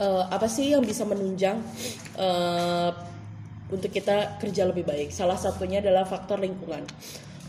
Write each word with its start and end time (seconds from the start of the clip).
uh, 0.00 0.24
apa 0.30 0.46
sih 0.46 0.72
yang 0.72 0.82
bisa 0.82 1.04
menunjang 1.04 1.60
uh, 2.18 2.90
untuk 3.68 3.92
kita 3.92 4.40
kerja 4.40 4.64
lebih 4.64 4.88
baik 4.88 5.12
salah 5.12 5.36
satunya 5.36 5.84
adalah 5.84 6.08
faktor 6.08 6.40
lingkungan 6.40 6.88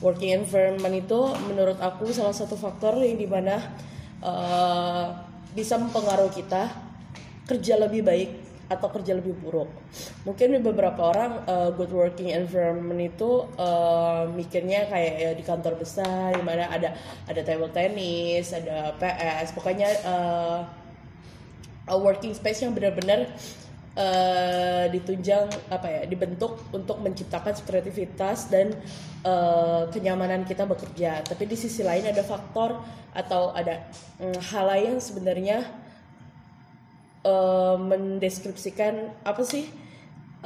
working 0.04 0.36
environment 0.44 0.96
itu 0.96 1.20
menurut 1.48 1.80
aku 1.80 2.12
salah 2.12 2.36
satu 2.36 2.56
faktor 2.60 3.00
yang 3.00 3.20
di 3.20 3.28
mana 3.28 3.56
uh, 4.24 5.06
bisa 5.56 5.76
mempengaruhi 5.80 6.34
kita 6.44 6.72
kerja 7.48 7.76
lebih 7.82 8.06
baik 8.06 8.30
atau 8.70 8.86
kerja 8.94 9.18
lebih 9.18 9.34
buruk. 9.42 9.66
Mungkin 10.30 10.62
beberapa 10.62 11.10
orang 11.10 11.42
uh, 11.50 11.74
good 11.74 11.90
working 11.90 12.30
environment 12.30 13.02
itu 13.02 13.50
uh, 13.58 14.30
mikirnya 14.30 14.86
kayak 14.86 15.14
ya, 15.18 15.32
di 15.34 15.42
kantor 15.42 15.82
besar, 15.82 16.38
di 16.38 16.44
mana 16.46 16.70
ada 16.70 16.94
ada 17.26 17.42
table 17.42 17.74
tennis, 17.74 18.54
ada 18.54 18.94
PS, 19.02 19.58
pokoknya 19.58 19.90
uh, 20.06 20.60
a 21.90 21.98
working 21.98 22.32
space 22.38 22.62
yang 22.62 22.78
benar-benar 22.78 23.28
uh, 23.98 24.86
ditunjang 24.88 25.50
apa 25.74 25.88
ya 25.90 26.02
dibentuk 26.06 26.70
untuk 26.72 27.02
menciptakan 27.02 27.58
kreativitas 27.66 28.48
dan 28.48 28.78
uh, 29.26 29.90
kenyamanan 29.90 30.46
kita 30.46 30.64
bekerja. 30.64 31.26
Tapi 31.26 31.44
di 31.50 31.58
sisi 31.58 31.82
lain 31.82 32.08
ada 32.08 32.22
faktor 32.22 32.80
atau 33.12 33.52
ada 33.52 33.90
um, 34.22 34.38
hal 34.54 34.66
lain 34.70 34.94
sebenarnya 35.02 35.66
uh, 37.26 37.76
mendeskripsikan 37.76 39.26
apa 39.26 39.42
sih 39.42 39.68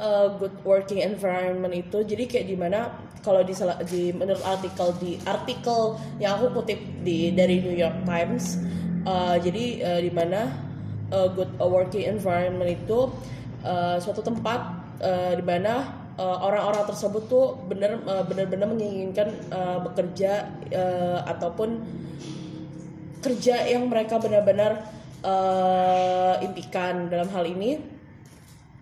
uh, 0.00 0.34
good 0.40 0.54
working 0.64 1.04
environment 1.04 1.74
itu 1.74 2.02
jadi 2.02 2.24
kayak 2.26 2.46
di 2.48 2.56
mana 2.56 2.90
kalau 3.24 3.40
di, 3.40 3.56
di 3.88 4.12
menurut 4.12 4.42
artikel 4.44 4.92
di 5.00 5.16
artikel 5.24 5.96
yang 6.20 6.36
aku 6.40 6.60
kutip 6.62 6.80
di 7.04 7.32
dari 7.32 7.60
New 7.60 7.76
York 7.76 8.04
Times 8.04 8.60
uh, 9.06 9.36
jadi 9.38 9.64
uh, 9.84 10.00
di 10.00 10.12
mana 10.12 10.40
uh, 11.14 11.30
good 11.30 11.50
working 11.62 12.10
environment 12.10 12.66
itu 12.66 13.14
uh, 13.62 13.96
suatu 14.02 14.26
tempat 14.26 14.60
uh, 14.98 15.32
di 15.38 15.44
mana 15.46 16.02
orang-orang 16.18 16.86
uh, 16.86 16.88
tersebut 16.90 17.26
tuh 17.26 17.58
benar 17.66 17.98
uh, 18.06 18.22
benar-benar 18.26 18.70
menginginkan 18.70 19.30
uh, 19.50 19.82
bekerja 19.82 20.46
uh, 20.70 21.26
ataupun 21.26 21.82
kerja 23.24 23.64
yang 23.64 23.88
mereka 23.88 24.20
benar-benar 24.20 24.84
uh, 25.24 26.36
impikan. 26.44 27.08
Dalam 27.08 27.32
hal 27.32 27.48
ini 27.48 27.80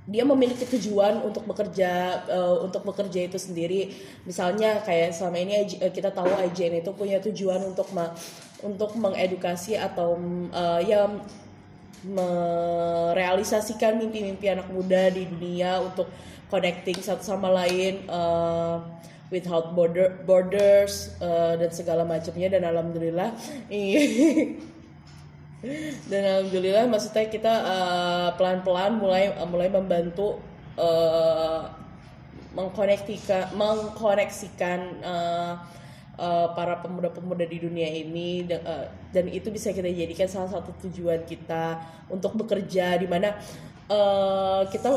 dia 0.02 0.26
memiliki 0.26 0.66
tujuan 0.66 1.22
untuk 1.22 1.46
bekerja 1.46 2.26
uh, 2.26 2.66
untuk 2.66 2.82
bekerja 2.82 3.30
itu 3.30 3.38
sendiri. 3.38 3.94
Misalnya 4.26 4.82
kayak 4.82 5.14
selama 5.14 5.38
ini 5.38 5.62
eh, 5.78 5.92
kita 5.94 6.10
tahu 6.10 6.26
IJN 6.26 6.82
itu 6.82 6.90
punya 6.90 7.22
tujuan 7.22 7.62
untuk 7.62 7.86
ma 7.94 8.10
untuk 8.66 8.98
mengedukasi 8.98 9.78
atau 9.78 10.18
uh, 10.50 10.82
ya 10.82 11.06
merealisasikan 12.02 14.00
mimpi-mimpi 14.00 14.50
anak 14.50 14.66
muda 14.72 15.12
di 15.12 15.28
dunia 15.28 15.78
untuk 15.78 16.10
connecting 16.50 16.98
satu 16.98 17.22
sama 17.22 17.48
lain 17.52 18.04
uh, 18.10 18.82
without 19.32 19.72
border 19.72 20.12
borders 20.26 21.14
uh, 21.22 21.54
dan 21.56 21.70
segala 21.70 22.02
macamnya. 22.04 22.52
Dan 22.58 22.66
alhamdulillah 22.66 23.32
dan 26.10 26.22
alhamdulillah 26.26 26.90
maksudnya 26.90 27.30
kita 27.30 27.54
uh, 27.62 28.28
pelan-pelan 28.34 28.98
mulai 28.98 29.30
uh, 29.38 29.46
mulai 29.46 29.70
membantu 29.70 30.42
uh, 30.74 31.70
mengkoneksikan 32.52 33.54
mengkoneksikan 33.56 34.80
uh, 35.00 35.54
uh, 36.18 36.52
para 36.52 36.80
pemuda-pemuda 36.80 37.46
di 37.48 37.62
dunia 37.62 37.88
ini 37.88 38.44
dan, 38.44 38.60
uh, 38.66 38.86
dan 39.14 39.28
itu 39.30 39.48
bisa 39.48 39.72
kita 39.72 39.88
jadikan 39.88 40.28
salah 40.28 40.50
satu 40.50 40.74
tujuan 40.88 41.24
kita 41.24 41.80
untuk 42.12 42.36
bekerja 42.36 42.98
di 43.00 43.06
mana 43.08 43.36
uh, 43.88 44.66
kita 44.68 44.90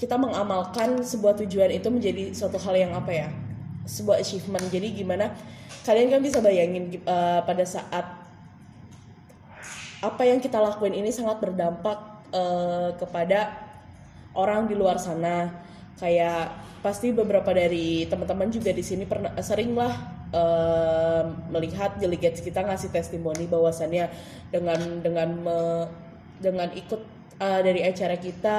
kita 0.00 0.16
mengamalkan 0.16 1.04
sebuah 1.04 1.36
tujuan 1.44 1.76
itu 1.76 1.88
menjadi 1.92 2.32
suatu 2.32 2.56
hal 2.56 2.72
yang 2.72 2.92
apa 2.96 3.12
ya 3.12 3.28
sebuah 3.84 4.20
achievement. 4.22 4.64
Jadi 4.72 4.96
gimana 4.96 5.36
kalian 5.84 6.08
kan 6.08 6.20
bisa 6.24 6.40
bayangin 6.40 6.88
uh, 7.04 7.44
pada 7.44 7.64
saat 7.68 8.06
apa 10.00 10.22
yang 10.24 10.40
kita 10.40 10.56
lakuin 10.56 10.96
ini 10.96 11.12
sangat 11.12 11.36
berdampak 11.44 12.24
uh, 12.32 12.96
kepada 12.96 13.52
orang 14.32 14.64
di 14.64 14.72
luar 14.72 14.96
sana. 14.96 15.68
Kayak 16.00 16.56
pasti 16.80 17.12
beberapa 17.12 17.52
dari 17.52 18.08
teman-teman 18.08 18.48
juga 18.48 18.72
di 18.72 18.80
sini 18.80 19.04
pernah 19.04 19.36
sering 19.44 19.76
lah 19.76 20.19
melihat 21.50 21.98
delegates 21.98 22.38
kita 22.38 22.62
ngasih 22.62 22.94
testimoni 22.94 23.50
bahwasannya 23.50 24.06
dengan 24.54 25.02
dengan 25.02 25.28
me, 25.42 25.58
dengan 26.38 26.70
ikut 26.70 27.02
uh, 27.42 27.60
dari 27.60 27.82
acara 27.82 28.14
kita 28.14 28.58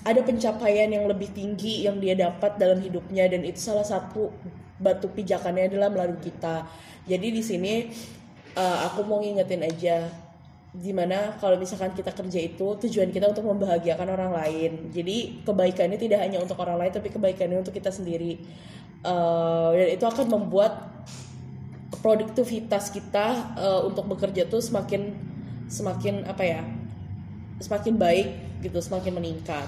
ada 0.00 0.20
pencapaian 0.24 0.88
yang 0.88 1.04
lebih 1.08 1.28
tinggi 1.32 1.84
yang 1.84 2.00
dia 2.00 2.16
dapat 2.16 2.56
dalam 2.56 2.80
hidupnya 2.80 3.28
dan 3.28 3.44
itu 3.44 3.60
salah 3.60 3.84
satu 3.84 4.32
batu 4.80 5.12
pijakannya 5.12 5.68
adalah 5.68 5.92
melalui 5.92 6.20
kita. 6.24 6.64
Jadi 7.04 7.28
di 7.36 7.42
sini 7.44 7.88
uh, 8.56 8.88
aku 8.88 9.04
mau 9.04 9.20
ngingetin 9.20 9.60
aja 9.60 10.08
di 10.70 10.94
mana 10.94 11.34
kalau 11.42 11.58
misalkan 11.58 11.90
kita 11.98 12.14
kerja 12.14 12.40
itu 12.46 12.66
tujuan 12.86 13.10
kita 13.10 13.26
untuk 13.26 13.42
membahagiakan 13.42 14.06
orang 14.14 14.30
lain. 14.30 14.94
Jadi 14.94 15.42
kebaikannya 15.42 15.98
tidak 15.98 16.22
hanya 16.22 16.38
untuk 16.38 16.54
orang 16.62 16.78
lain 16.78 16.92
tapi 16.94 17.10
kebaikannya 17.10 17.58
untuk 17.58 17.74
kita 17.74 17.90
sendiri. 17.90 18.38
Uh, 19.02 19.74
dan 19.74 19.88
itu 19.96 20.04
akan 20.06 20.26
membuat 20.30 21.02
produktivitas 22.04 22.94
kita 22.94 23.56
uh, 23.58 23.82
untuk 23.82 24.06
bekerja 24.14 24.46
tuh 24.46 24.62
semakin 24.62 25.16
semakin 25.66 26.22
apa 26.28 26.42
ya 26.44 26.60
semakin 27.58 27.98
baik 27.98 28.28
gitu 28.62 28.78
semakin 28.78 29.18
meningkat. 29.18 29.66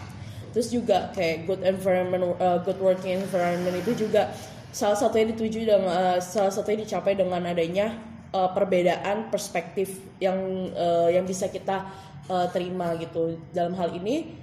Terus 0.54 0.70
juga 0.70 1.10
kayak 1.16 1.50
good 1.50 1.66
environment 1.66 2.38
uh, 2.38 2.62
good 2.62 2.78
working 2.78 3.26
environment 3.26 3.74
itu 3.74 4.06
juga 4.06 4.30
salah 4.70 4.96
satu 4.96 5.18
yang 5.18 5.34
dituju 5.34 5.66
dengan 5.66 5.90
uh, 5.90 6.18
salah 6.22 6.52
satu 6.54 6.70
yang 6.70 6.86
dicapai 6.86 7.18
dengan 7.18 7.42
adanya 7.42 8.11
uh, 8.32 8.50
perbedaan 8.50 9.30
perspektif 9.30 10.00
yang 10.18 10.36
uh, 10.74 11.08
yang 11.08 11.28
bisa 11.28 11.46
kita 11.52 11.86
uh, 12.26 12.48
terima 12.50 12.96
gitu. 12.98 13.38
Dalam 13.52 13.76
hal 13.78 13.94
ini 13.96 14.34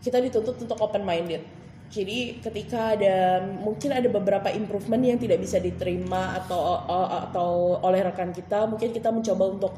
kita 0.00 0.22
dituntut 0.22 0.56
untuk 0.62 0.78
open 0.80 1.02
minded 1.02 1.42
jadi 1.86 2.42
ketika 2.42 2.98
ada 2.98 3.46
mungkin 3.62 3.94
ada 3.94 4.10
beberapa 4.10 4.50
improvement 4.50 4.98
yang 5.06 5.18
tidak 5.22 5.38
bisa 5.38 5.62
diterima 5.62 6.34
atau 6.34 6.82
uh, 6.82 7.30
atau 7.30 7.78
oleh 7.78 8.02
rekan 8.02 8.34
kita 8.34 8.66
mungkin 8.66 8.90
kita 8.90 9.14
mencoba 9.14 9.44
untuk 9.46 9.72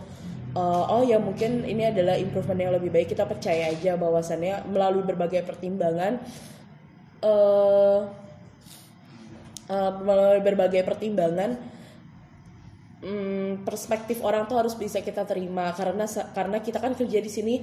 uh, 0.56 0.84
oh 0.88 1.04
ya 1.04 1.20
mungkin 1.20 1.68
ini 1.68 1.92
adalah 1.92 2.16
improvement 2.16 2.60
yang 2.64 2.72
lebih 2.72 2.88
baik 2.88 3.12
kita 3.12 3.28
percaya 3.28 3.68
aja 3.68 4.00
bahwasannya 4.00 4.72
melalui 4.72 5.04
berbagai 5.04 5.44
pertimbangan 5.44 6.16
uh, 7.20 8.08
uh, 9.68 9.92
melalui 10.00 10.40
berbagai 10.40 10.88
pertimbangan 10.88 11.60
hmm, 13.02 13.62
perspektif 13.62 14.22
orang 14.22 14.46
tuh 14.46 14.58
harus 14.58 14.74
bisa 14.74 15.02
kita 15.02 15.24
terima. 15.24 15.70
Karena 15.74 16.06
karena 16.34 16.58
kita 16.62 16.78
kan 16.82 16.94
kerja 16.94 17.18
di 17.18 17.30
sini 17.30 17.54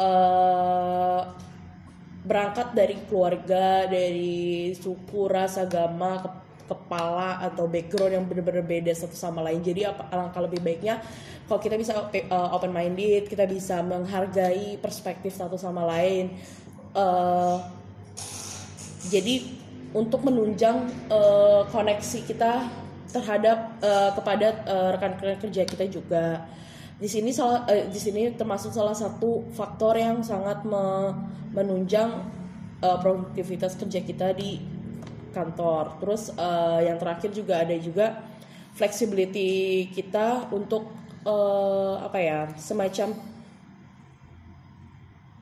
uh, 0.00 1.20
berangkat 2.22 2.70
dari 2.72 2.96
keluarga 3.10 3.90
dari 3.90 4.70
suku 4.78 5.26
ras 5.26 5.58
agama 5.58 6.22
ke, 6.22 6.30
kepala 6.70 7.42
atau 7.42 7.66
background 7.66 8.14
yang 8.14 8.24
benar-benar 8.24 8.64
beda 8.64 8.92
satu 8.94 9.18
sama 9.18 9.42
lain. 9.42 9.60
Jadi 9.60 9.84
alangkah 9.84 10.40
lebih 10.46 10.62
baiknya 10.62 11.02
kalau 11.50 11.60
kita 11.60 11.74
bisa 11.76 11.92
uh, 11.98 12.08
eh, 12.14 12.24
open 12.30 12.72
minded 12.72 13.26
kita 13.26 13.44
bisa 13.44 13.82
menghargai 13.82 14.78
perspektif 14.78 15.34
satu 15.34 15.58
sama 15.58 15.84
lain. 15.84 16.32
Uh, 16.92 17.58
jadi 19.08 19.42
untuk 19.92 20.24
menunjang 20.24 20.88
uh, 21.12 21.68
koneksi 21.68 22.24
kita 22.24 22.81
terhadap 23.12 23.76
uh, 23.84 24.10
kepada 24.16 24.64
uh, 24.64 24.88
rekan-rekan 24.96 25.38
kerja 25.48 25.62
kita 25.68 25.84
juga. 25.86 26.48
Di 26.96 27.06
sini 27.06 27.30
salah 27.30 27.68
uh, 27.68 27.86
di 27.86 28.00
sini 28.00 28.32
termasuk 28.32 28.72
salah 28.72 28.96
satu 28.96 29.46
faktor 29.52 30.00
yang 30.00 30.24
sangat 30.24 30.64
me 30.64 31.12
menunjang 31.52 32.08
uh, 32.80 32.98
produktivitas 32.98 33.76
kerja 33.76 34.00
kita 34.00 34.32
di 34.32 34.58
kantor. 35.36 36.00
Terus 36.00 36.32
uh, 36.34 36.80
yang 36.80 36.96
terakhir 36.96 37.30
juga 37.36 37.60
ada 37.60 37.76
juga 37.76 38.24
flexibility 38.72 39.88
kita 39.92 40.48
untuk 40.48 40.88
uh, 41.28 42.00
apa 42.00 42.18
ya 42.18 42.38
semacam 42.56 43.31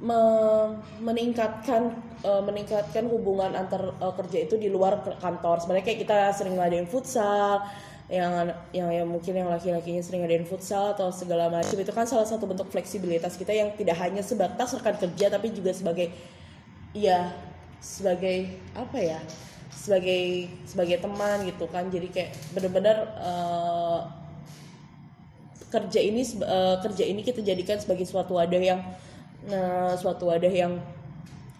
meningkatkan 0.00 1.92
uh, 2.24 2.40
meningkatkan 2.40 3.04
hubungan 3.12 3.52
antar 3.52 3.92
uh, 4.00 4.16
kerja 4.16 4.48
itu 4.48 4.56
di 4.56 4.72
luar 4.72 5.04
kantor. 5.20 5.60
Sebenarnya 5.60 5.84
kayak 5.84 6.00
kita 6.08 6.18
sering 6.32 6.56
ngadain 6.56 6.88
futsal, 6.88 7.60
yang 8.10 8.50
yang 8.74 8.90
yang 8.90 9.06
mungkin 9.06 9.38
yang 9.38 9.46
laki-lakinya 9.46 10.02
sering 10.02 10.26
ngadain 10.26 10.42
futsal 10.42 10.98
atau 10.98 11.14
segala 11.14 11.46
macam 11.46 11.78
itu 11.78 11.92
kan 11.94 12.10
salah 12.10 12.26
satu 12.26 12.42
bentuk 12.42 12.66
fleksibilitas 12.66 13.38
kita 13.38 13.54
yang 13.54 13.70
tidak 13.78 13.94
hanya 14.02 14.18
sebatas 14.18 14.74
rekan 14.74 14.98
kerja 14.98 15.30
tapi 15.30 15.54
juga 15.54 15.70
sebagai 15.70 16.10
ya 16.90 17.30
sebagai 17.78 18.50
apa 18.74 18.98
ya 18.98 19.22
sebagai 19.70 20.50
sebagai 20.66 20.98
teman 20.98 21.46
gitu 21.46 21.70
kan 21.70 21.86
jadi 21.86 22.10
kayak 22.10 22.30
benar-benar 22.50 22.96
uh, 23.22 24.10
kerja 25.70 26.02
ini 26.02 26.26
uh, 26.42 26.82
kerja 26.82 27.06
ini 27.06 27.22
kita 27.22 27.46
jadikan 27.46 27.78
sebagai 27.78 28.10
suatu 28.10 28.42
wadah 28.42 28.58
yang 28.58 28.82
nah 29.48 29.96
suatu 29.96 30.28
wadah 30.28 30.52
yang 30.52 30.76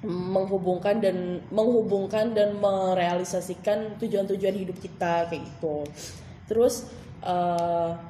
menghubungkan 0.04 0.96
dan 0.96 1.44
menghubungkan 1.52 2.32
dan 2.32 2.56
merealisasikan 2.56 4.00
tujuan-tujuan 4.00 4.56
hidup 4.56 4.76
kita 4.80 5.28
kayak 5.28 5.44
gitu. 5.44 5.84
Terus 6.48 6.88
uh, 7.20 8.00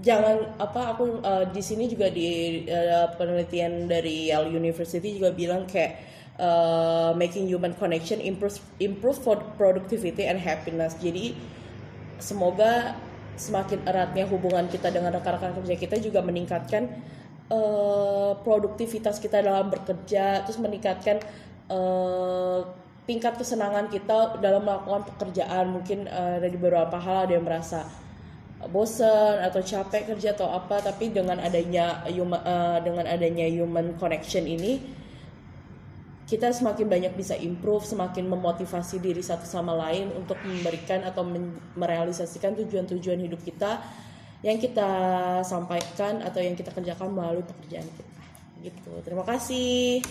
jangan 0.00 0.56
apa 0.56 0.96
aku 0.96 1.20
uh, 1.20 1.44
di 1.52 1.60
sini 1.60 1.92
juga 1.92 2.08
di 2.08 2.64
uh, 2.68 3.12
penelitian 3.20 3.84
dari 3.84 4.32
Yale 4.32 4.48
University 4.48 5.20
juga 5.20 5.36
bilang 5.36 5.68
kayak 5.68 6.00
uh, 6.40 7.12
making 7.12 7.44
human 7.52 7.76
connection 7.76 8.16
improve 8.24 8.56
improve 8.80 9.20
for 9.20 9.36
productivity 9.60 10.24
and 10.24 10.40
happiness. 10.40 10.96
Jadi 10.96 11.36
semoga 12.16 12.96
semakin 13.36 13.84
eratnya 13.84 14.24
hubungan 14.24 14.64
kita 14.72 14.88
dengan 14.88 15.12
rekan-rekan 15.12 15.52
kerja 15.60 15.76
kita 15.76 15.96
juga 16.00 16.24
meningkatkan 16.24 16.88
uh, 17.50 18.32
produktivitas 18.42 19.18
kita 19.22 19.42
dalam 19.42 19.70
bekerja 19.70 20.42
terus 20.46 20.58
meningkatkan 20.58 21.22
uh, 21.70 22.66
tingkat 23.06 23.38
kesenangan 23.38 23.86
kita 23.86 24.38
dalam 24.42 24.66
melakukan 24.66 25.06
pekerjaan. 25.14 25.70
Mungkin 25.70 26.10
uh, 26.10 26.42
dari 26.42 26.56
beberapa 26.58 26.98
hal 26.98 27.30
ada 27.30 27.32
yang 27.38 27.46
merasa 27.46 27.86
bosan 28.72 29.44
atau 29.44 29.60
capek 29.60 30.16
kerja 30.16 30.32
atau 30.32 30.48
apa 30.48 30.80
tapi 30.80 31.12
dengan 31.12 31.36
adanya 31.38 32.02
human, 32.08 32.40
uh, 32.40 32.78
dengan 32.80 33.04
adanya 33.04 33.44
human 33.46 33.94
connection 34.00 34.48
ini 34.48 34.80
kita 36.26 36.50
semakin 36.50 36.90
banyak 36.90 37.14
bisa 37.14 37.38
improve, 37.38 37.86
semakin 37.86 38.26
memotivasi 38.26 38.98
diri 38.98 39.22
satu 39.22 39.46
sama 39.46 39.70
lain 39.78 40.10
untuk 40.10 40.34
memberikan 40.42 41.06
atau 41.06 41.22
merealisasikan 41.78 42.58
tujuan-tujuan 42.58 43.22
hidup 43.22 43.38
kita 43.46 43.78
yang 44.44 44.60
kita 44.60 44.90
sampaikan 45.44 46.20
atau 46.20 46.40
yang 46.42 46.56
kita 46.56 46.72
kerjakan 46.72 47.12
melalui 47.12 47.44
pekerjaan 47.44 47.88
kita. 47.88 48.14
Gitu. 48.66 48.92
Terima 49.04 49.24
kasih. 49.24 50.02